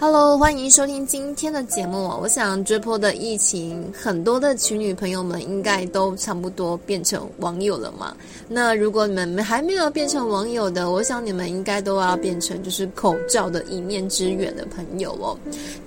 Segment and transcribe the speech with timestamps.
[0.00, 2.16] Hello，欢迎收听今天的节目。
[2.22, 8.16] 我想这波的疫情，很多的情侣朋友们应该都差不多变成网友了嘛。
[8.46, 15.36] 那如果你们还没有变成网友的，我想你们应该都要变成就是口罩的一面之缘的朋友哦。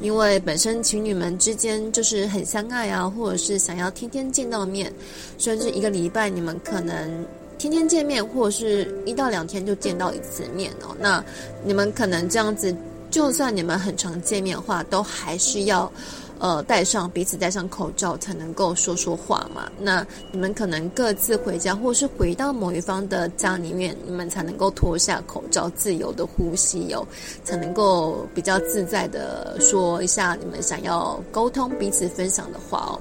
[0.02, 4.92] 因为本身情侣们之间就是很相爱啊，或者是想要天天见到面，
[5.38, 7.26] 甚至一个礼拜你们可能
[7.58, 10.94] 天天见面，或者是一到两天就见到一次面哦。
[11.00, 11.24] 那
[11.64, 12.76] 你们可能这样子。
[13.12, 15.92] 就算你们很常见面的话，都还是要，
[16.40, 19.70] 呃，戴上彼此戴上口罩才能够说说话嘛。
[19.78, 27.06] 那你们可能各自回家，或是回到某一方的家里面，你们才能够脱下口罩，自由的呼吸哦，
[27.44, 33.00] 才能够比较自在的说一下你们想要沟通、彼此分享的话哦。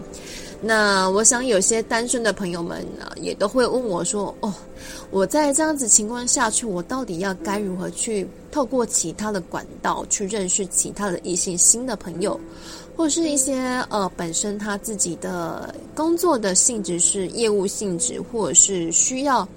[0.62, 4.52] 那我想有些单身的朋友们呢，也都会问我说：“哦，
[5.10, 12.38] 我在这样子情况下去，我到底要该如何去透过其他的管道去认识其他的异性新的朋友，
[12.94, 19.48] 或是一些呃本身他自己的工作的性质是业务性质，或者是需要。”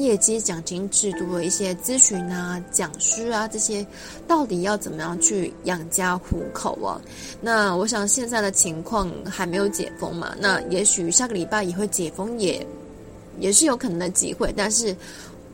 [0.00, 3.86] 业绩奖金制度的一些咨询啊、讲师啊，这些
[4.26, 7.00] 到底要怎么样去养家糊口啊？
[7.40, 12.54] 那我想现在的情况还没有解封嘛，那也许下个礼拜也会解封也，
[13.38, 14.54] 也也是有可能的机会。
[14.56, 14.94] 但是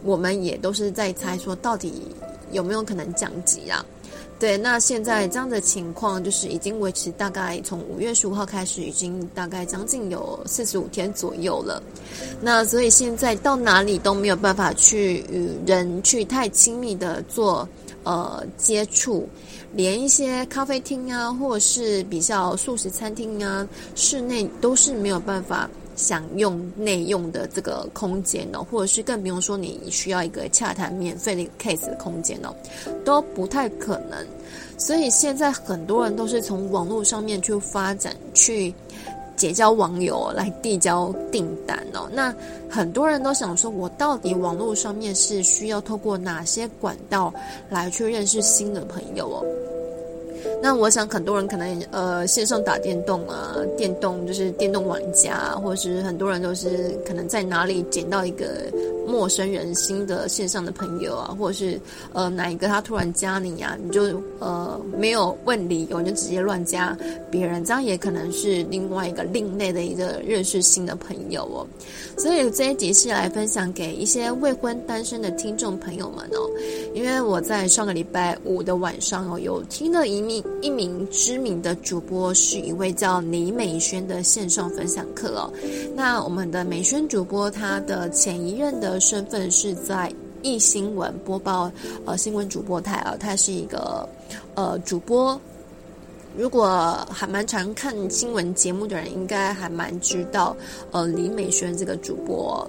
[0.04, 2.02] 我们也都是在猜说，到底
[2.52, 3.84] 有没有可能降级啊？
[4.38, 11.82] 对，那现在这样的情况就是已经维持大概从五月十五号开始，已经大概将近有四十五天左右了。
[12.42, 17.66] 那所以现在到哪里都没有办法去与人去太亲密的做
[18.04, 19.26] 呃接触，
[19.72, 25.68] 连一些咖啡厅啊，或是比较素食餐厅啊，室内都是没有办法。
[25.96, 32.54] 享用内用的这个空间哦，或者是更不用说你需要一个洽谈免费的 case 的空间哦，
[33.04, 34.24] 都不太可能。
[34.78, 38.72] 所以现在很多人都是从网络上面去发展，去
[39.34, 42.08] 结交网友来递交订单哦。
[42.12, 42.34] 那
[42.68, 47.32] 很多人都想说，我到底网络上面是需要透过哪些管道
[47.70, 49.44] 来去认识新的朋友哦？
[50.62, 58.64] 那我想很多人可能呃线上打电动啊，电动就是电动玩家，或者是很多人都是可能在哪里捡到一个
[59.06, 61.78] 陌生人新的线上的朋友啊，或者是
[62.12, 66.96] 呃哪一个他突然加你啊，你就呃没有问理由就直接乱加
[67.30, 71.66] 别人，这样也可能是另外一个另类的一个认识新的朋友哦。
[72.18, 76.50] 所以这一集是来分享给一些未婚单身的听众朋友们哦，
[76.94, 80.42] 因为我在上个礼拜五的晚上哦，有听了一名。
[80.62, 85.52] 一名知名的主播是一位叫李美萱的线上分享课哦。
[85.94, 90.12] 那我们的美萱主播，她的前一任的身份是在
[90.42, 91.70] 艺新闻播报
[92.04, 94.08] 呃新闻主播台啊，她是一个
[94.54, 95.40] 呃主播。
[96.36, 100.54] 如果还蛮常看新闻节目的人，应该还蛮知道
[100.90, 102.68] 呃李美萱这个主播。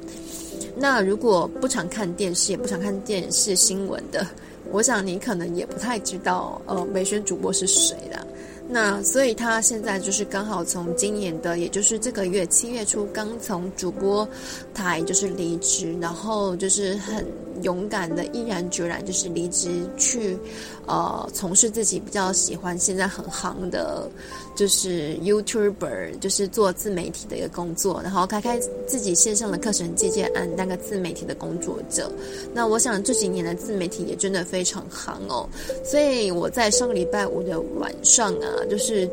[0.76, 4.26] 那如果不常看电视，也不常看电视新闻的。
[4.72, 8.26] 我想你可能也不太知道，呃，美萱主播是谁的。
[8.70, 14.28] 那所以他现在就是刚好从今年的，也就是这个月七月初，刚从主播
[14.74, 17.26] 台就是离职，然后就是很
[17.63, 20.38] 勇敢的毅然决然就是离职去，
[20.85, 24.09] 呃，从事自己比较喜欢现在很行的，
[24.56, 32.12] 就是 YouTuber，就是做自媒体的一个工作，然后开开自己线上的课程借鉴案，当个自媒体的工作者。
[32.53, 35.47] 那我想这几年的自媒体也真的非常行哦，
[35.84, 38.66] 所以我在上个礼拜五的晚上啊。
[38.69, 39.09] 就是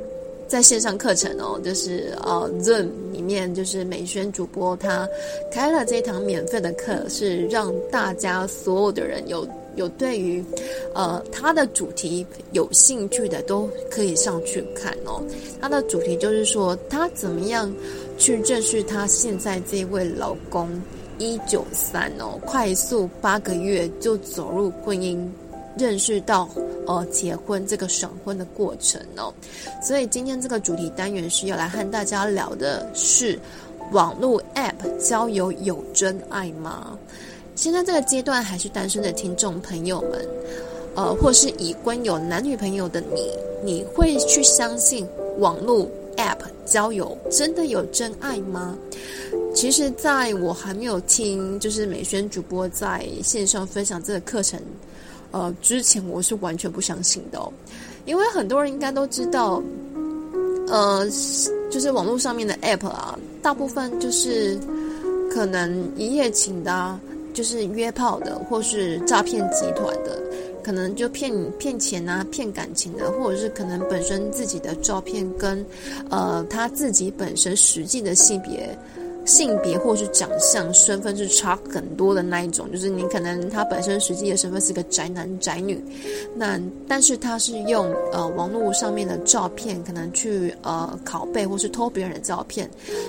[0.48, 2.88] 在线上课程哦，就是呃 Zoom
[3.24, 5.08] 面，就是美萱主播他
[5.50, 10.44] 开了这堂免费的课，是让大家所有的人有有对于
[10.94, 15.22] 呃他的主题有兴趣的都可以上去看哦。
[15.60, 17.72] 他的主题就是说他怎么样
[18.18, 20.68] 去认识他现在这位老公
[21.18, 25.26] 一九三哦，快速八个月就走入婚姻。
[25.78, 26.48] 认识到
[26.86, 29.32] 呃结婚这个闪婚的过程哦，
[29.82, 33.38] 所以今天这个主题单元是要来和大家聊的是
[33.92, 36.98] 网络 App 交友有真爱吗？
[37.54, 40.28] 现在这个阶段还是单身的听众朋友们，
[40.96, 43.30] 呃，或是已婚有男女朋友的你，
[43.62, 45.06] 你会去相信
[45.38, 48.76] 网络 App 交友真的有真爱吗？
[49.54, 54.60] 其实，在我还没有听就是美萱主播在线上分享这个课程。
[55.34, 57.52] 呃，之前我是完全不相信的哦，
[58.06, 59.60] 因为很多人应该都知道，
[60.68, 61.04] 呃，
[61.72, 64.56] 就是网络上面的 App 啊，大部分就是
[65.32, 67.00] 可能一夜情的啊，
[67.32, 70.22] 就是约炮的，或是诈骗集团的，
[70.62, 75.66] 可能就骗骗钱啊，骗感情的，或者是可能本身自己的照片跟
[76.10, 78.78] 呃他自己本身实际的性别。
[79.24, 85.82] 性别或是长相、身份是差很多的那一种，就是你可能他本身实际的身份是个宅男宅女，
[86.34, 92.68] 那但是他是用呃网络上面的照片，可能去呃拷贝或是偷别人的照片，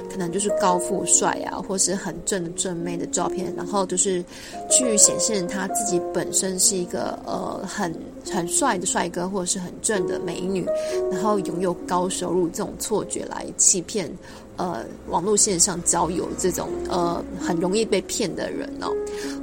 [0.10, 4.24] 可能就是高富帅啊，或是很正的正妹的照片，然后就是
[4.70, 7.94] 去显现他自己本身是一个呃很
[8.32, 10.66] 很帅的帅哥，或者是很正的美女，
[11.12, 14.10] 然后拥有高收入这种错觉来欺骗。
[14.58, 18.90] 呃，网络线上交友这种呃很容易被骗的人哦，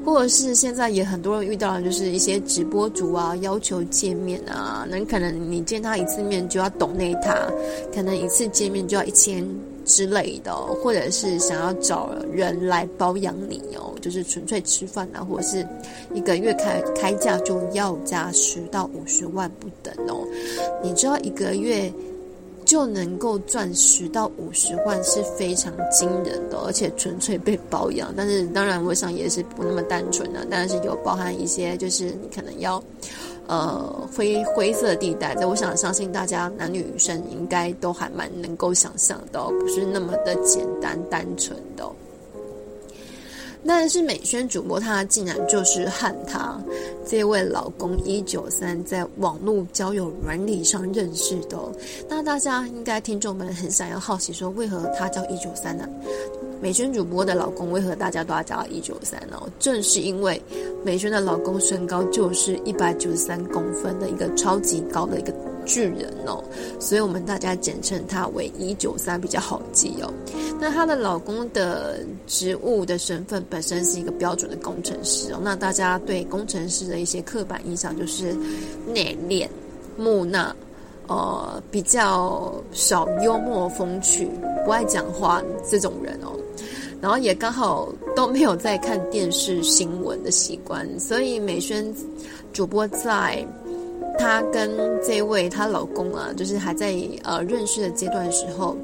[0.04, 7.34] 或者是现在也很多人遇到的，就是一些直播主啊，要求见面啊，那可能你见他一次面就要懂内他，
[7.94, 9.46] 可能一次见面就要一千
[9.84, 15.66] 之类的，或者是想要找人来包养你哦，就是纯粹吃饭啊，或者是
[16.14, 20.26] 一个月开开价就要加十到五十万不等哦，
[20.82, 21.92] 你知道一个月。
[22.72, 28.14] 就能够赚十到五十万是非常惊人的，而且纯粹被包养。
[28.16, 32.82] 但是当然，我想也是不那么单纯的，但是有包含一些，就是你可能要
[33.46, 35.34] 呃灰灰色地带。
[35.34, 41.86] 这我想相信大家男女生应该都还蛮能够想象的，不是那么的简单单纯的。
[43.66, 46.60] 但是美宣主播她竟然就是和她
[47.06, 51.58] 这位老公一九三在网络交友软体上认识的。
[52.08, 55.88] 那大家应该听众们很想要好奇说，为何他叫一九三呢？
[56.60, 59.40] 美宣主播的老公为何大家都要叫一九三呢？
[59.58, 60.40] 正是因为
[60.84, 65.32] 美宣的老公身高就是一百九十三公分的一个超级高的一个。
[65.64, 66.42] 巨人哦，
[66.80, 70.12] 所以我们大家简称他为一九三比较好记哦。
[70.60, 75.40] 那她的老公的职务的身份本身是一个标准的工程师哦。
[75.42, 78.34] 那大家对工程师的一些刻板印象就是
[78.86, 79.48] 内敛、
[79.96, 80.54] 木讷，
[81.08, 84.28] 呃，比较少幽默风趣，
[84.64, 86.32] 不爱讲话这种人哦。
[87.00, 91.92] 然后也刚好都没有在看电视新闻的习惯，所以美宣
[92.52, 93.44] 主播在。
[94.18, 94.70] 她跟
[95.02, 96.94] 这位她老公啊，就是还在
[97.24, 98.76] 呃认识的阶段的时候，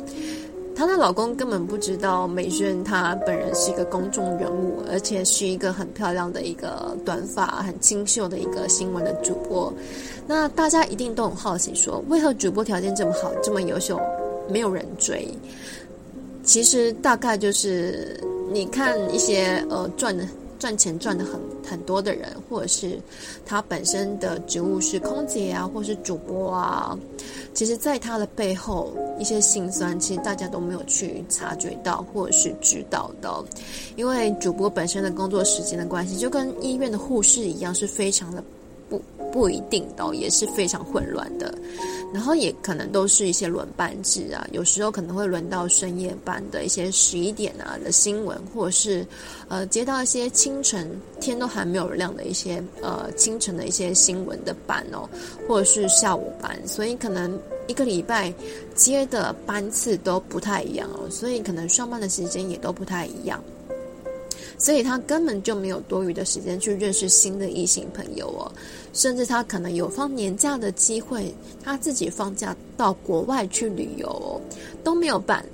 [0.74, 9.72] 她的老公根本不知道美宣她本人是一个公众人物，而且是一个很漂亮的一个短发、很清秀的一个新闻的主播。
[10.26, 14.00] 那大家一定都很好奇说，说为何主播条件这么好、这么优秀，
[14.50, 15.26] 没有人追？
[16.42, 18.18] 其实大概就是
[18.52, 20.26] 你看一些呃赚的。
[20.58, 22.98] 赚钱赚的很很多的人，或者是
[23.46, 26.98] 他本身的职务是空姐啊，或是主播啊，
[27.54, 33.44] 其实，在他的背后一些辛酸，其实大家都没有去察觉到，或者是知道的。
[33.96, 38.42] 因为主播本身的工作时间的关系，就跟医院的护士一样，是非常的
[38.88, 39.00] 不
[39.30, 41.52] 不一定的，也是非常混乱的。
[42.12, 49.06] 然后也可能都是一些轮班制啊，有时候可能会轮到深夜班的一些十一点啊的新闻，或者是
[49.48, 50.90] 呃接到一些清晨
[51.20, 55.08] 天都还没有亮的一些呃清晨的一些新闻的班哦，
[55.46, 58.32] 或者是下午班，所以可能一个礼拜
[58.74, 63.42] 接的班次都不太一样哦，所以可能上班的时间也都不太一样。
[64.56, 68.50] 所以他根本就没有多余的时间去认识新的异性朋友哦，
[68.92, 71.32] 甚至他可能有放年假的机会，
[71.62, 74.40] 他自己放假到国外去旅游哦，
[74.82, 75.44] 都没有办，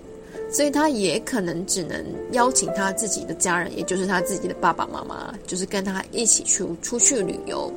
[0.51, 7.73] 所以他也可能只能邀请他自己的家人，也就是他自己的爸爸妈妈，就是跟他一起去出去旅游。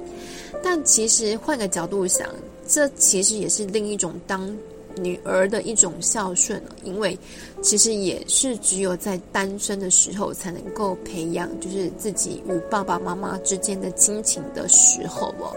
[0.64, 2.28] 但其实换个角度想，
[2.68, 4.50] 这其实也是另一种当。
[4.98, 7.18] 女儿的一种孝顺，因为
[7.62, 15.56] 其实也是只有在单身的时候才能够培养，就是自己与爸爸妈妈之间的亲情的时候哦。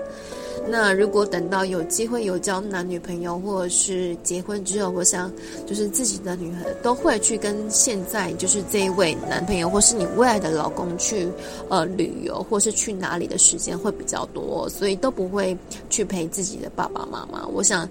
[0.68, 5.32] 那如果等到有机会有交男女朋友，或者是结婚之后，我想
[5.66, 11.26] 就是自己的女儿都会去跟现在就是这一位男朋友，或是你未来的老公去
[11.70, 15.56] 呃旅游，或是去哪里的时间会比较多，所以都不会
[15.88, 17.47] 去陪自己的爸爸妈妈。
[17.47, 17.88] 我想。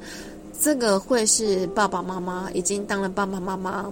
[0.61, 3.89] 这个会是爸爸妈妈已经当了爸爸妈妈，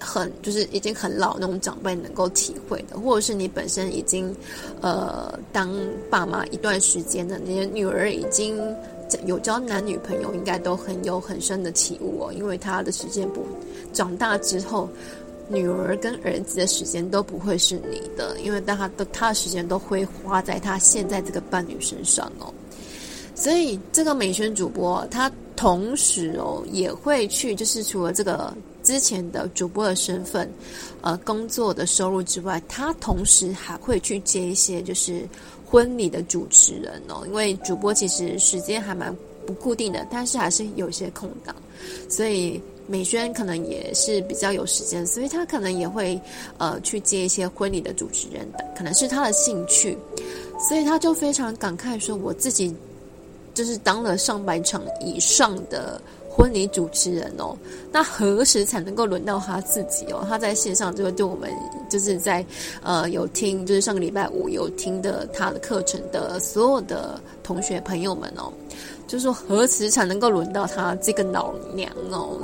[0.00, 4.34] 很就是已经很老那种长辈能够体会的，或者是你本身已经
[4.80, 5.72] 呃当
[6.10, 8.60] 爸妈一段时间的，你的女儿已经
[9.24, 13.46] 有交男女朋友，应该都很有很深的体悟哦，因为他的时间不
[13.92, 14.88] 长大之后，
[15.46, 22.52] 女儿跟儿子的时间都不会是你的，因为当他的他的时间都会花在他现在这个伴侣身上哦。
[23.34, 30.50] 所以这个美宣主播他同时哦也会去，就是除了这个之前的主播的身份，
[31.00, 35.26] 呃，工作的收入之外，他同时还会去接一些就是
[35.64, 39.14] 婚礼的主持人哦，因为主播其实时间还蛮
[39.46, 41.54] 不固定的，但是还是有一些空档，
[42.08, 42.60] 所以。
[42.88, 46.20] 美宣可能也是比较有时间，所以他可能也会
[46.58, 49.96] 呃去接一些婚礼的主持人的，可能是他的兴趣，
[50.68, 52.74] 所以他就非常感慨说：“我自己
[53.54, 57.56] 就是当了上百场以上的婚礼主持人哦，
[57.92, 61.50] 那何时才能够轮到他自己哦？”他在线上就会对我们
[61.90, 62.44] 就是在
[62.82, 68.52] 呃有听，就是上个礼拜五有听的他的课程的所有的同学朋友们哦。
[69.06, 72.40] 就说何时才能够轮到他这个老娘哦，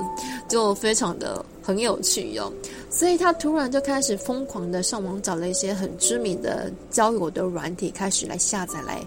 [0.49, 2.53] 就非常的很有趣哟、哦。
[2.91, 9.01] 所以他突然就开始疯狂的上网找了一些很知名的交友的软体，开始来下载来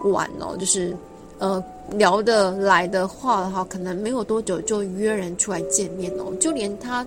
[0.00, 0.54] 玩哦。
[0.58, 0.94] 就是
[1.38, 1.62] 呃
[1.92, 6.32] 聊得来的话的话，可能没有多久就约人出来见面哦。
[6.40, 7.06] 就连他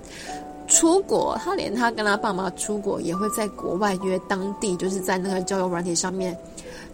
[0.68, 6.38] 出国，他连他跟他爸妈出国，也会在国外约当地，就是在那个交友软体上面，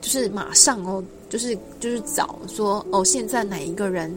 [0.01, 1.04] 就是马上哦。
[1.27, 4.13] 就是就是找说哦，现在哪一个人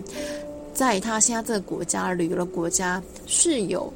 [0.74, 3.92] 在他现在这个国家旅游的国家是有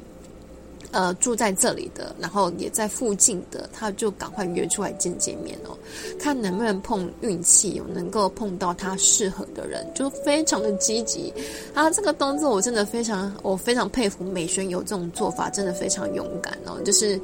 [0.93, 5.77] 呃住在这里的，然后也在附近的，他就赶快约出来见见面哦，
[6.17, 11.33] 看能不能碰运气，有能够碰到他适合的人，就非常的积极
[11.73, 11.89] 啊！
[11.89, 17.19] 这个动作我真的非常，我非常佩服美宣有这种做法，真的非常勇敢哦，就是。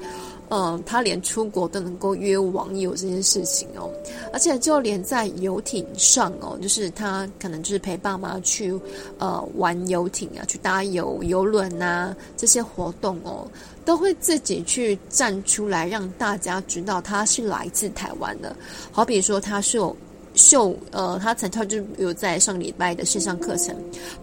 [0.49, 3.89] 嗯，他连出国都能够约网友这件事情哦，
[4.33, 8.73] 而且就连在游艇上哦，就是他可能就是陪爸妈去
[9.19, 13.47] 呃玩游艇啊，去搭游游轮啊这些活动哦，
[13.85, 18.55] 都会自己去站出来让大家知道他是来自台湾的。
[18.91, 19.95] 好比说他是有
[20.33, 23.75] 秀呃，他曾他就有在上礼拜的线上课程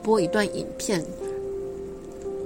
[0.02, 1.04] 播一段影片。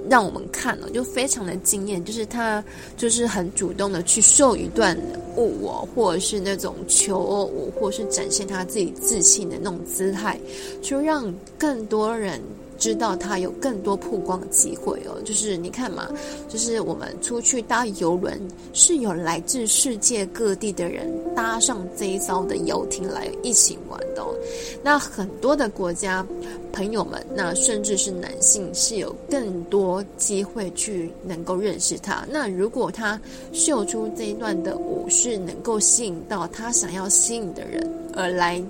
[0.09, 2.63] 让我们看了就非常的惊艳，就是他
[2.97, 4.97] 就是很主动的去秀一段
[5.35, 10.39] 舞哦，或者是那种求偶舞，或者是展现他自己自信的那种姿态，
[10.81, 12.41] 就让更多人。
[12.81, 16.09] 知道他有更多曝光的机会哦，就是你看嘛，
[16.49, 18.41] 就是我们出去搭游轮，
[18.73, 24.33] 是有来自世界各地的人搭上这一艘的游艇来一起玩的哦。
[24.81, 26.25] 那很多的国家
[26.73, 32.25] 朋友们，那甚至是男性是有更多机会去能够认识他。
[32.31, 33.21] 那如果他
[33.53, 38.61] 秀出这一段的舞是能够吸引到他想要吸引的人而来。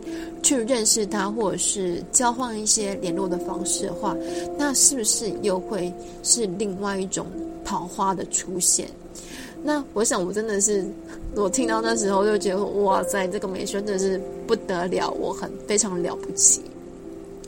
[0.43, 4.17] 去认识他，或者是交换一些联络的方式的话，
[4.57, 5.93] 那是不是又会
[6.23, 7.27] 是另外一种
[7.63, 8.87] 桃花的出现？
[9.61, 10.83] 那我想，我真的是，
[11.35, 16.63] 我听到那时候就觉得，哇塞，这个美萱真的是不得了，我很非常了不起。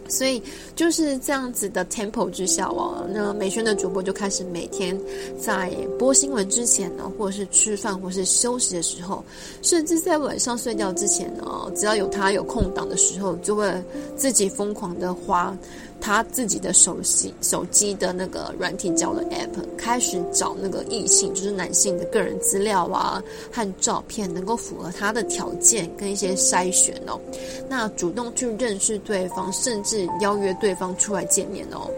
[0.08, 0.42] 所以
[0.76, 5.00] 就是这样子的 tempo 之下哦，那美宣的主播就开始每天
[5.40, 9.24] 在播新闻之前呢，或者是吃饭，或是休息的时候，
[9.62, 13.72] 甚至在晚上睡觉之前呢，只要有他有空档的时候，就会
[14.16, 15.56] 自己疯狂的花。
[16.06, 27.18] 他自己的手机手机的那个软体交的 app，开始找那个异性，就是男性的个人资料啊和照片，能够符合他的条件跟一些筛选哦。
[27.70, 31.90] 那主动去认识对方，甚至邀约对方出来见面哦。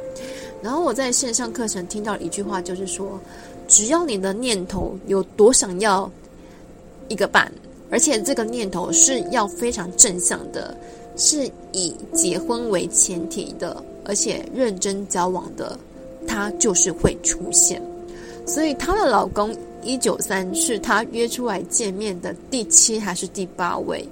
[0.61, 3.19] 然后我在线上课程听到一句话，就是说，
[3.67, 6.07] 只要你的念头有多想要
[7.07, 7.51] 一个伴，
[7.89, 10.77] 而且这个念头是要非常正向的，
[11.17, 13.83] 是以结婚为前提的。
[14.05, 15.77] 而且认真交往的，
[16.27, 17.81] 他就是会出现。
[18.47, 24.07] 所以她的老公一九三是她约出来见面的第七还是第八位？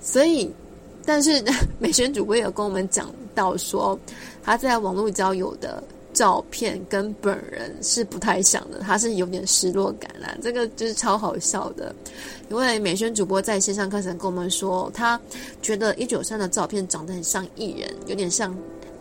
[0.00, 0.50] 所以，
[1.06, 1.40] 但是
[1.78, 3.96] 美宣主播有跟我们讲到说，
[4.42, 5.80] 她在网络交友的
[6.12, 10.36] 照片跟本人是不太像的，他是有点失落感啦。
[10.42, 11.94] 这个就是超好笑的，
[12.50, 15.18] 因为美宣主播在线上课程跟我们说，他
[15.62, 18.52] 觉得一九三的照片长得很像艺人，有点像。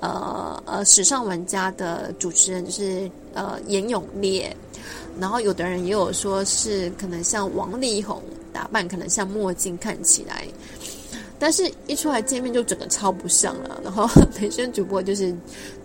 [0.02, 4.54] 呃呃，时尚玩家的主持人就是呃严永烈，
[5.20, 10.46] 然后有的人也有说是可能像王力宏打扮，可能像墨镜看起来，
[11.38, 13.80] 但是一出来见面就整个超不像了。
[13.84, 14.10] 然后
[14.42, 15.34] 美宣主播就是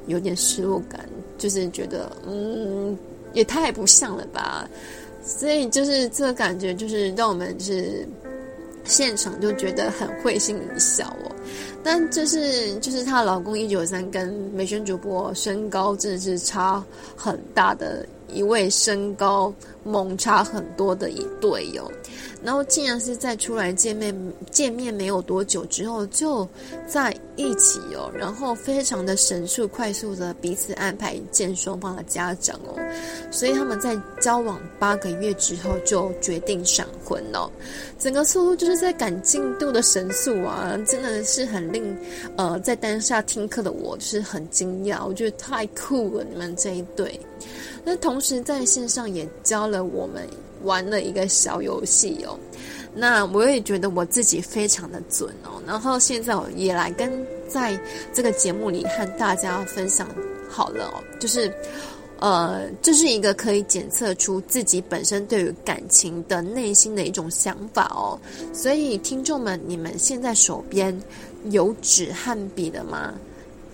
[0.06, 1.06] 有点失落感，
[1.36, 2.96] 就是觉得嗯
[3.34, 4.66] 也太不像了吧，
[5.22, 8.08] 所以就是这个感觉就是让我们就是
[8.84, 11.35] 现场就觉得很会心一笑哦。
[11.82, 16.84] 但这是就是她老公一九三跟美宣主播身高真的是差
[17.16, 19.52] 很大的一位身高
[19.84, 21.90] 猛差很多的一对哟。
[22.42, 24.14] 然后竟然是在出来见面
[24.52, 26.48] 见面没有多久之后就
[26.86, 32.78] 在一起哦，然后非常的神速快速的彼此安排见双方的家长哦，
[33.32, 37.50] 所以他们在交往八个月之后就决定闪婚哦，
[37.98, 41.96] 整个速度就是在赶进度的神速啊，真的是很令
[42.36, 47.18] 呃在当下听课的我就是很惊讶，我觉得太酷了，你们这一对，
[47.86, 50.28] 那同时在线上也教了我们。
[50.62, 52.36] 玩了一个小游戏哦，
[52.92, 55.62] 那我也觉得我自己非常的准哦。
[55.66, 57.78] 然后现在我也来跟在
[58.12, 60.08] 这个节目里和大家分享
[60.48, 61.52] 好了哦，就是
[62.18, 68.18] 呃，这是一个可以检测出自己本身对于感情的内心的一种想法哦。
[68.52, 70.98] 所以听众们，你们现在手边
[71.50, 73.14] 有纸和笔的吗？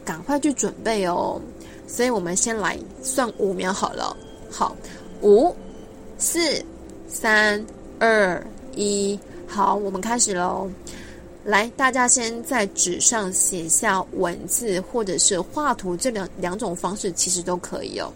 [0.04, 1.40] 赶快去准备哦。
[1.86, 4.16] 所以我们先来算五秒好了，
[4.50, 4.76] 好，
[5.22, 5.54] 五、
[6.18, 6.40] 四。
[7.14, 7.62] 三
[7.98, 8.42] 二
[8.74, 10.66] 一，好，我们开始喽。
[11.44, 18.10] 来，大家先在纸上写下文字，或者是画图，这两两种方式其实都可以哦。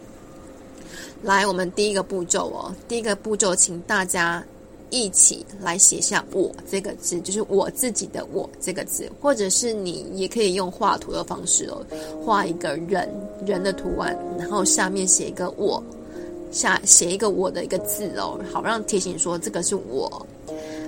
[1.23, 4.43] 来，我们第一个步骤哦，第一个步骤，请大家
[4.91, 11.85] 一起来写下“我”这个字，就是我自己的“我”这个字，或者是你也可以用画图的方式哦，
[12.25, 13.09] 画一个人
[13.45, 15.83] 人的图案，然后下面写一个“我”。
[16.53, 20.27] 下写一个我的一个字哦，好让提醒说这个是我。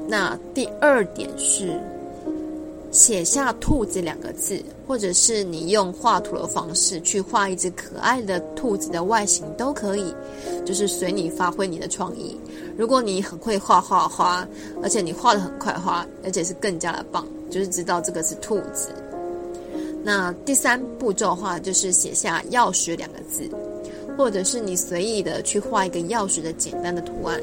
[0.07, 1.79] 那第二点是
[2.91, 10.15] 写下兔子两个字，或者是你用画图的方式去画一只可爱的兔子的外形都可以，
[10.65, 12.39] 就是随你发挥你的创意。
[12.77, 14.47] 如果你很会画画画，
[14.83, 18.91] 而且你画得很快画，而且是更加的棒，就是知道这个是兔子。
[20.03, 23.49] 那第三步骤的话，就是写下钥匙两个字。
[24.17, 27.41] 或者是你随意的去画一个钥匙的简单的图案。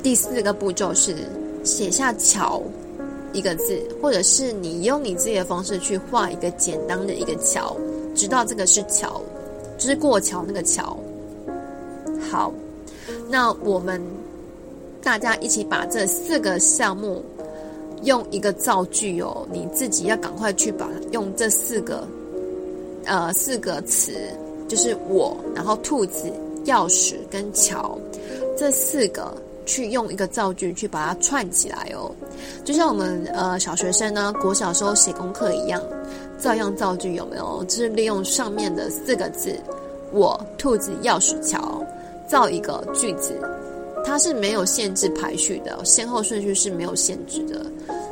[0.00, 1.16] 第四个步骤是
[1.64, 2.62] 写下“桥”
[3.32, 7.76] 一个字，或者是你用你自己的方式去画一个简单的一个桥，
[8.14, 9.20] 知道这个是桥，
[9.78, 10.96] 就是过桥那个桥。
[12.30, 12.52] 好，
[13.28, 14.00] 那我们
[15.02, 17.24] 大家一起把这四个项目
[18.04, 22.06] 用一个造句哦，你自己要赶快去把用这四个
[23.04, 24.12] 呃四个词。
[24.68, 26.32] 就是我，然后兔子、
[26.64, 27.98] 钥匙跟桥
[28.56, 29.30] 这四个，
[29.64, 32.10] 去用一个造句去把它串起来哦。
[32.64, 35.82] 就像我们呃小学生呢，国小时候写功课一样，
[36.38, 37.64] 照样造句有没有？
[37.64, 39.54] 就是利用上面的四个字
[40.12, 41.84] “我、兔子、钥匙、桥”
[42.26, 43.38] 造一个句子，
[44.04, 47.64] 它是没有限制排序的，先后顺序是没有限制的，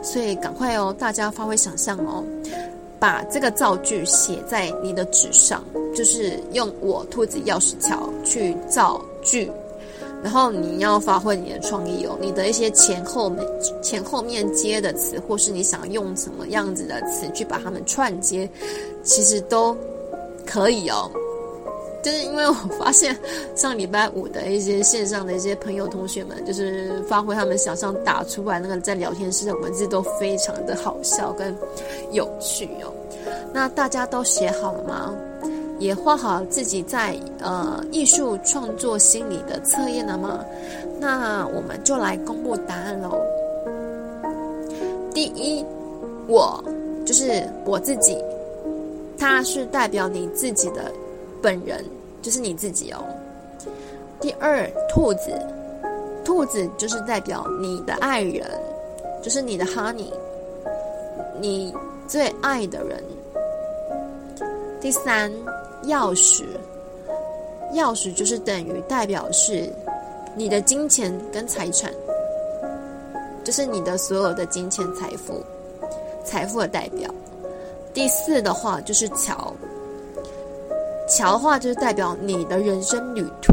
[0.03, 2.25] 所以赶快哦，大家发挥想象哦。
[2.99, 5.65] 把这个造句写在你的纸上，
[5.97, 9.51] 就是用我兔子钥匙桥去造句，
[10.23, 13.45] 然后你要发挥你的创意哦，你的一些前后面
[13.83, 18.49] 前后面接的词，或是你想用什么样子的词去把它们串接，
[19.03, 19.77] 其实都
[20.47, 21.11] 可以哦。
[22.03, 23.15] 就是因为我发现
[23.55, 31.55] 上礼拜五的一些线上的一些朋友同学们，就是发挥他们想象打出来那个在聊天室的文字都非常的好笑跟
[32.11, 32.91] 有趣哦。
[33.53, 35.15] 那大家都写好了吗？
[35.81, 40.45] 也画好自己在呃艺术创作心理的测验了吗？
[41.01, 43.21] 那我们就来公布答案喽。
[45.13, 45.65] 第一，
[46.29, 46.63] 我
[47.05, 48.17] 就是我自己，
[49.19, 50.93] 它是代表你自己的。
[51.43, 51.83] 本人
[52.21, 53.03] 就是你自己哦。
[54.21, 55.33] 第二，兔子，
[56.23, 58.47] 兔子就是代表你的爱人，
[59.23, 60.13] 就是你的 honey，
[61.41, 61.75] 你
[62.07, 63.03] 最爱的人。
[64.83, 65.33] 第三，
[65.85, 66.45] 钥匙，
[67.75, 69.69] 钥匙就是等于代表是
[70.37, 71.93] 你的金钱跟财产，
[73.43, 75.43] 就是你的所有的金钱财富，
[76.25, 77.13] 财富的代表。
[77.93, 79.53] 第四的话就是桥。
[81.09, 83.53] 桥的话就是代表你的人生旅途，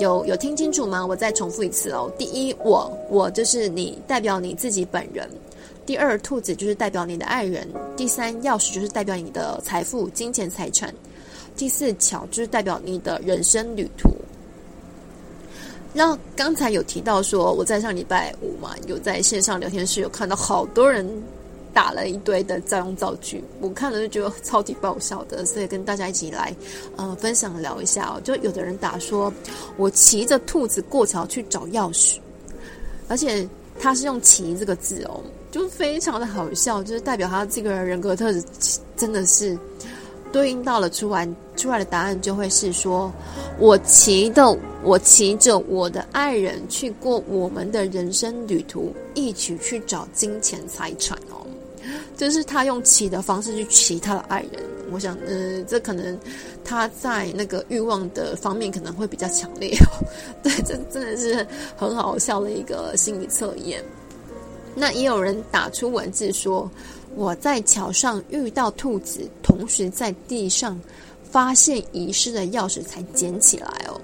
[0.00, 1.06] 有有听清楚吗？
[1.06, 2.10] 我再重复一次哦。
[2.18, 5.24] 第一，我我就是你，代表你自己本人；
[5.86, 7.64] 第二，兔子就是代表你的爱人；
[7.96, 10.90] 第三，钥匙就是代表你的财富、金钱、财产；
[11.56, 14.10] 第四，桥就是代表你的人生旅途。
[15.92, 21.08] 那刚才有提到说，我在上礼拜五嘛，有在线上聊天室有看到好多人。
[21.72, 26.56] 打了一堆的造用造句，我看了就觉得超级爆笑的，所以跟大家一起来，
[26.96, 28.20] 呃，分享聊一下哦。
[28.24, 29.30] 就有的人打说，
[29.76, 32.16] 我骑着兔子过桥去找钥匙，
[33.08, 33.46] 而且
[33.78, 35.20] 他是用“骑”这个字哦，
[35.56, 38.44] 就非常的好笑，就是代表他这个人格特质
[38.94, 39.58] 真的是
[40.30, 43.10] 对应到了出来出来的答案就会是说，
[43.58, 51.46] 我骑的我骑着我的爱人去过我们的人生旅途，一起去找金钱财产哦。
[52.18, 56.18] 就是他用骑的方式去骑他的爱人，我想，嗯，这可能
[56.66, 60.04] 他在那个欲望的方面可能会比较强烈哦。
[60.44, 61.46] 对，这真的是
[61.78, 63.82] 很好笑的一个心理测验。
[64.76, 66.70] 那也有人打出文字说，
[67.16, 70.78] 我在桥上遇到兔子，同时在地上
[71.24, 74.00] 发现遗失的钥匙才捡起来哦。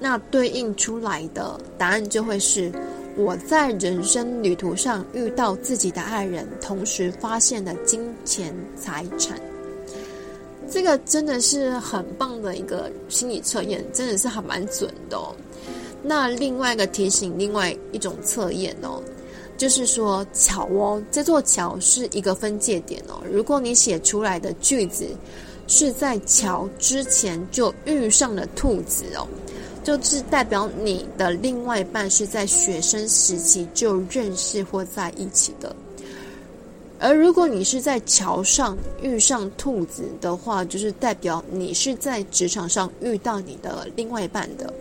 [0.00, 2.72] 那对应出来的答案就会是。
[3.18, 9.40] 我在人生旅途上遇到自己的爱人，同时发现了金钱财产。
[10.70, 15.34] 这个真的是很棒的一个心理测验，真的是还蛮准的哦。
[16.02, 19.02] 那另外一个提醒，另外一种测验哦，
[19.56, 23.22] 就是说桥哦，这座桥是一个分界点哦。
[23.30, 25.06] 如果你写出来的句子
[25.66, 29.26] 是在桥之前就遇上了兔子哦。
[29.82, 35.76] 就是代表你的另外一半是在学生时期就认识或在一起的，
[36.98, 44.74] 而如果你是在桥上遇上兔子的话，就是代表你是在职场上遇到你的另外一半的。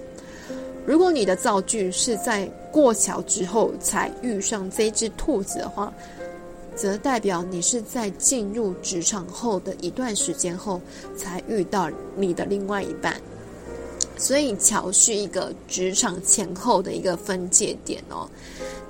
[0.86, 5.92] 如果你的造句是在过桥之后才遇上这只兔子的话，
[6.76, 10.80] 则代表你是在进入职场后的一段时间后
[11.18, 13.20] 才遇到你的另外一半。
[14.18, 18.30] 所以桥是一个职场前后的一个分界点哦，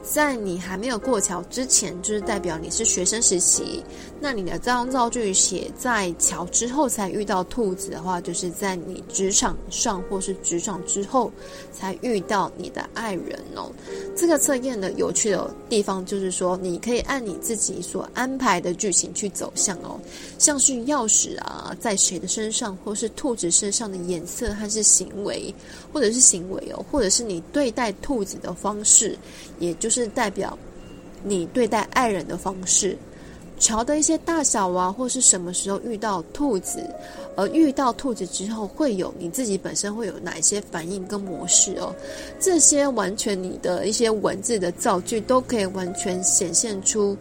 [0.07, 3.83] 在你还没有过桥之前，就是代表你是学生时期。
[4.21, 11.31] 那你的这张造句写在桥之后才遇到兔子的话，就是在你职场上或是职场之后
[11.73, 13.71] 才遇到你的爱人哦。
[14.15, 19.99] 这个测验的有趣的地方就是说，你可以按你自己所安排的剧情去走向哦，
[20.37, 25.53] 像是钥匙啊，在谁的身上，或是兔子身上的颜色还是行为，
[25.95, 29.17] 或者是行为哦，或者是你对待兔子的方式，
[29.59, 30.57] 也就是代表
[31.23, 32.97] 你对待爱人的方式。
[33.57, 36.85] 桥的一些大小啊，或是什么时候遇到兔子，
[37.37, 41.95] 而遇到兔子之后会有你自己本身会有哪一些反应跟模式哦？
[42.41, 47.15] 这些完全你的一些文字的造句都可以完全显现出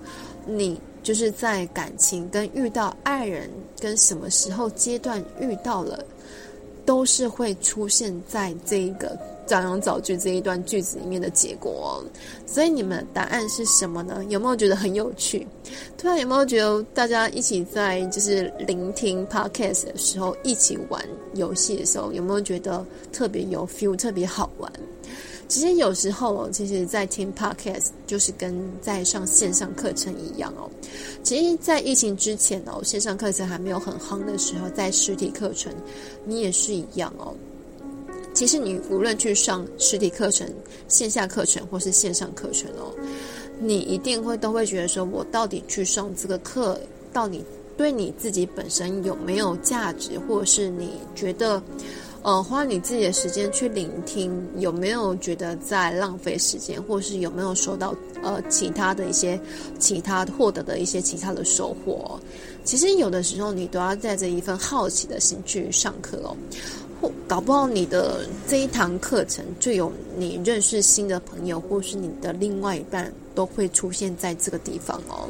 [0.45, 6.05] 你就是在感情跟遇到爱人跟什么时候阶段遇到了，
[6.85, 9.17] 都是会出现在这一个。
[9.47, 12.05] 照样造句这一段句子里面的结果哦，
[12.47, 14.25] 所以你们的答案是什么呢？
[14.31, 15.47] 有没有觉得很有趣？
[15.99, 24.73] 突然有没有觉得大家一起在就是聆听 podcast 的时候，一起玩游戏的时候，有没有觉得特别有 feel，特别好玩？
[25.49, 30.71] 其实有时候，其实在听 podcast 就是跟在上线上课程一样哦。
[31.23, 35.73] 其实，在疫情之前哦，线上课程还没有很夯的时候，在实体课程
[36.25, 37.35] 你也是一样哦。
[38.33, 40.49] 其实你无论去上实体课程、
[40.89, 42.93] 线下课程或是线上课程哦，
[43.61, 46.81] 你一定会都会觉得说，我到底去上这个课，
[47.13, 47.45] 到底
[47.77, 51.63] 对你自己本身有没有价值，或者是你觉得，
[52.25, 59.39] 呃，花你自己的时间去聆听，有没有觉得在浪费时间，或是有没有收到呃其他的一些
[59.79, 62.19] 其他获得的一些其他的收获？
[62.65, 66.35] 其实有的时候你都要带着一份好奇的心去上课哦。
[66.99, 75.29] 或搞不好你的这一堂课程就有你认识新的朋友，或是你的另外一半都会出现在这个地方哦。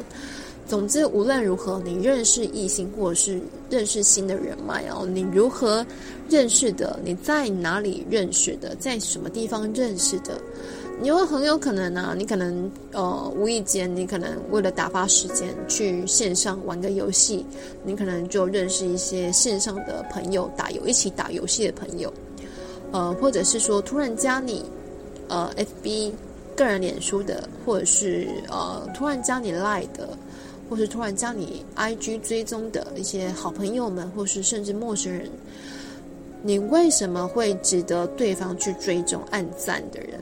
[0.67, 5.85] 总之，无论如何，你认识异性或者是认识新的人脉哦，你如何
[6.27, 6.99] 认识的？
[7.03, 8.75] 你在哪里认识的？
[8.75, 10.41] 在什么地方认识的？
[10.99, 17.45] 你会很有可能啊，你可能呃无意间，你可能为了打发时间去线上玩个游戏，
[17.83, 22.11] 你可能就认识一些线上的朋友，打游一起打游戏的朋友，
[22.91, 24.63] 呃，或者是说突然加你
[25.27, 25.51] 呃
[25.83, 26.11] FB
[26.55, 30.17] 个人脸书的，或者是呃突然加你 Line 的，
[30.69, 35.29] 或是突然将你 IG 追踪的一些好朋友们，或是甚至陌生人，
[36.41, 40.19] 你为什么会值得对方去追踪暗赞的人？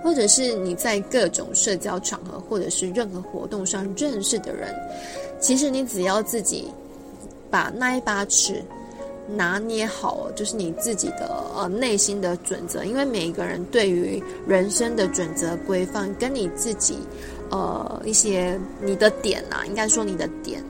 [0.00, 4.72] 或者是你在各种社交场合，或者是任何活动上认识的人，
[5.40, 6.68] 其实你只要自己
[7.50, 8.62] 把那一把尺
[9.26, 12.84] 拿捏好，就是你自己的呃内心的准则。
[12.84, 16.98] 因为每一个人对于人生的准则规范，跟你自己
[17.50, 20.62] 呃一些你的点啊，应该说你的点，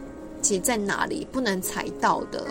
[0.43, 2.47] 其实在哪里不能踩到的。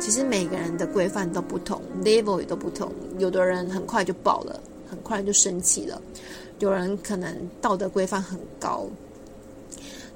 [0.00, 2.92] 其实每个人的规范都不同，level 也都不同。
[3.18, 4.60] 有的人很快就爆了。
[4.90, 6.00] 很快就生气了，
[6.60, 8.86] 有人可能道德规范很高，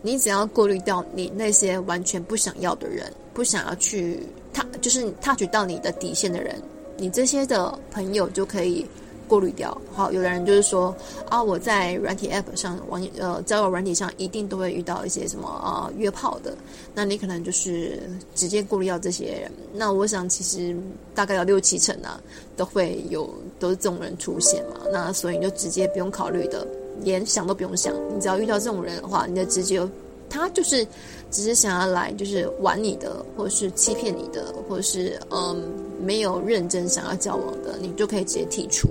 [0.01, 6.57] 你只要过滤掉你那些完全不想要的人，不想要去踏，就是踏取到你的底线的人，
[6.97, 8.87] 你这些的朋友就可以。
[9.33, 9.81] 过滤掉。
[9.95, 10.95] 好，有的人就是说
[11.31, 16.55] 啊，我在软体 App 上网呃交友软体上一定都会遇到一些什么啊约炮的，
[16.95, 18.03] 那你可能就是
[18.35, 19.51] 直接过滤掉这些人。
[19.73, 20.77] 那我想其实
[21.15, 22.21] 大概有六七成啊
[22.59, 23.27] 都会有
[23.59, 24.81] 都是这种人出现嘛。
[24.93, 26.67] 那所以你就直接不用考虑的，
[27.01, 29.81] 连想都不用想，你只要遇到这种人的话，你就直接
[30.29, 30.87] 他就是
[31.31, 35.63] 只是想要来就是玩你的，或者是欺骗你的，或者是嗯
[36.03, 38.89] 没有认真想要交往的，你就可以直接剔除。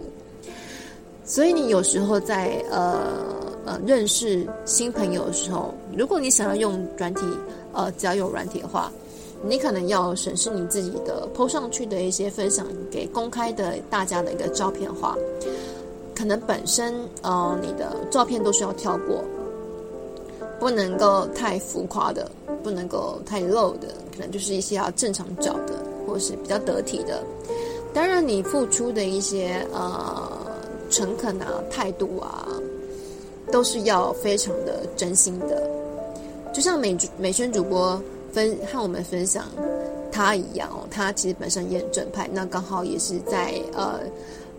[1.24, 3.00] 所以你有时候在呃
[3.66, 7.22] 呃认识新朋友的时候，如果你想要用软体
[7.74, 8.92] 呃交友软体的话，
[9.44, 15.16] 你可能要审视你自己的 PO 上去的一些分享给公开的大家的一个照片的话，
[16.14, 19.24] 可能本身呃你的照片都是要跳过，
[20.60, 22.30] 不能够太浮夸的，
[22.62, 25.74] 不能够太露的，可能就是一些要正常照的，
[26.06, 27.24] 或是比较得体的。
[27.94, 30.31] 当然，你付出的一些呃。
[30.92, 32.48] 诚恳啊，态度啊，
[33.52, 35.68] 都是要非常的真心的。
[36.54, 38.00] 就像美美宣主播
[38.34, 39.46] 分和我们分享
[40.12, 42.30] 他一样哦，他其实本身也很正派。
[42.34, 44.02] 那刚好也是在呃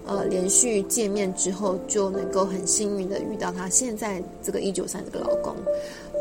[0.06, 5.54] 呃连续见面之后，就能够很幸运的遇到他现在这个一九三这个老公，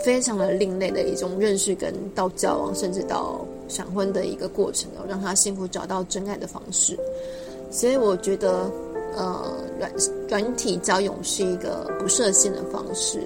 [0.04, 7.00] 非常的另类的一种认识跟到交往，甚至到闪婚的一个过程哦，让他幸福找到真爱的方式。
[7.72, 8.70] 所以我觉得。
[9.16, 9.92] 呃，软
[10.30, 13.22] 软体交友是一个不设限的方式。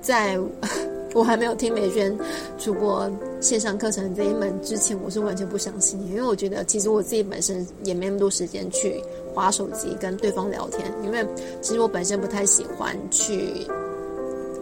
[0.00, 0.38] 在
[1.14, 2.16] 我还没有听美娟
[2.58, 9.02] 出过线上课程这一门之前，我是完全不相信，因为我觉得其实我自己本身也没那么多时间去
[9.34, 11.26] 滑手机跟对方聊天，因为
[11.62, 13.66] 其实我本身不太喜欢去，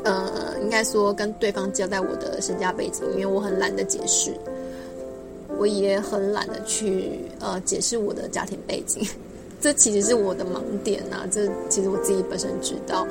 [0.05, 4.33] 呃，应该说跟对方交代我的身家背景，因为我很懒得解释，
[5.59, 9.05] 我也很懒得去呃解释我的家庭背景。
[9.67, 13.05] 这其实是我的盲点呐、啊，这其实我自己本身知道，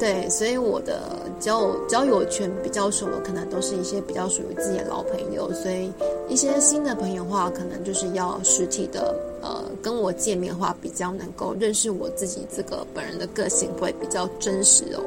[0.00, 1.00] 对，所以我的
[1.38, 5.92] 交交友圈比较熟的，可能都是一些比较属于自己的老朋友，所以
[6.28, 15.00] 一些新的朋友的话，可能就是要实体的，呃，跟我见面的话，比较能够认识我自己这个本人的个性，会比较真实哦。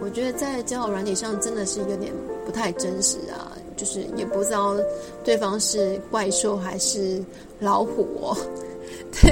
[0.00, 2.10] 我觉得在交友软体上真的是有点
[2.46, 4.74] 不太真实啊，就是也不知道
[5.22, 7.22] 对方是怪兽还是
[7.60, 8.34] 老虎哦，
[9.20, 9.30] 对。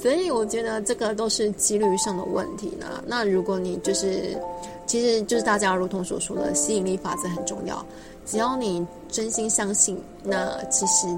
[0.00, 3.02] 所以我觉得这个都是几率上的问题呢。
[3.04, 4.40] 那如果你就是，
[4.86, 7.84] 其实就是大家如同所说的吸引力法则很重要。
[8.24, 11.08] 只要你真心相信，那其实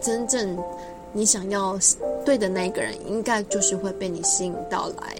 [0.00, 0.58] 真正
[1.12, 1.78] 你想要
[2.24, 5.16] 对的那个人，应该就是会被你吸引到来。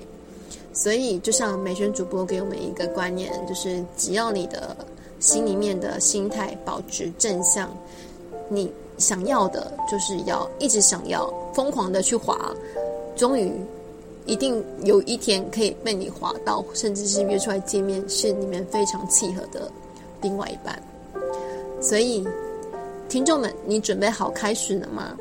[0.73, 4.77] 所以就像美宣主播给我们一个观念，就是只要你的
[5.21, 7.71] 心里面的心态保持正向，
[8.49, 12.37] 你想要的就是要一直想要疯狂的去滑。
[13.21, 13.53] 终于，
[14.25, 19.71] 一定有一天可以被你划到，甚至是约出来见面，是你们非常契合的
[20.23, 20.83] 另外一半。
[21.83, 22.27] 所以，
[23.11, 25.15] 听众们，你准备好开始了吗？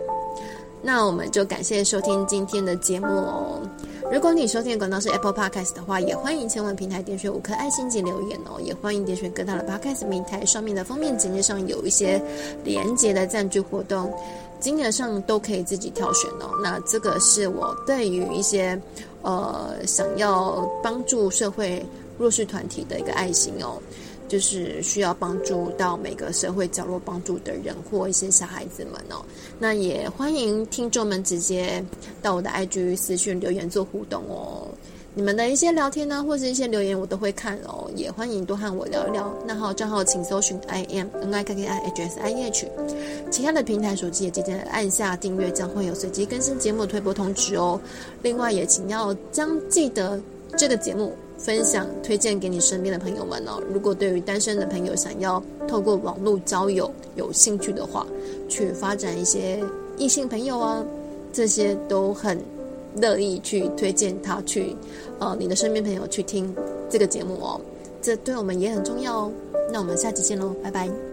[0.81, 3.59] 那我们就感谢收听今天的节目哦。
[4.09, 8.61] 如果你收听的管道是 Apple Podcast 的话，也欢迎前往平台点选五颗爱心及留言哦。
[8.63, 12.21] 也欢迎点选各大的 Podcast 平台上面的封面简介上有一些
[12.63, 14.09] 连接的赞助活动，
[14.59, 16.51] 金额上都可以自己挑选哦。
[16.61, 18.79] 那这个是我对于一些
[19.21, 21.85] 呃想要帮助社会
[22.17, 23.81] 弱势团体的一个爱心哦。
[24.27, 29.25] 就是需要帮助到每个社会角落帮助的人或一些小孩子们哦，
[29.57, 31.83] 那也欢迎听众们直接
[32.21, 34.67] 到我的 IG 私讯留言做互动哦。
[35.15, 39.33] 你们的一些聊天呢，或者一些留言我都会看哦，也欢迎多和我聊一聊。
[39.45, 42.67] 那好账号请搜寻 I M N I K K I H S I H，
[43.29, 47.79] 其他的平台手机也记得按下订阅，将会有随机更新节目推播通知哦。
[48.21, 50.19] 另外也请要将记得
[50.57, 51.13] 这个节目。
[51.39, 53.63] 分享推荐给你身边的朋友们哦。
[53.73, 58.05] 如果对于单身的朋友想要透过网络交友有兴趣的话，
[58.49, 59.63] 去发展一些
[59.97, 60.83] 异性朋友啊，
[61.31, 62.37] 这些都很
[62.99, 64.75] 乐意去推荐他去，
[65.19, 66.53] 呃，你的身边朋友去听
[66.89, 67.59] 这个节目哦。
[68.01, 69.31] 这对我们也很重要哦。
[69.71, 71.08] 那我们下期见喽，拜拜。